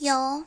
[0.00, 0.46] 有。